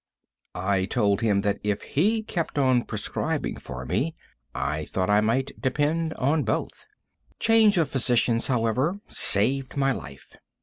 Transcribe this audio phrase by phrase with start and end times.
[0.55, 4.15] I told him that if he kept on prescribing for me,
[4.55, 6.87] I thought I might depend on both.
[7.37, 10.35] Change of physicians, however, saved my life.